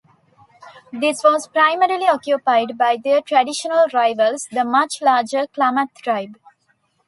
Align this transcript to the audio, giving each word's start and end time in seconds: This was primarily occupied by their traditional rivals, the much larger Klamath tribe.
This 0.91 1.23
was 1.23 1.45
primarily 1.47 2.07
occupied 2.07 2.75
by 2.75 2.97
their 3.03 3.21
traditional 3.21 3.85
rivals, 3.93 4.47
the 4.51 4.63
much 4.63 4.99
larger 4.99 5.45
Klamath 5.45 5.93
tribe. 5.93 6.37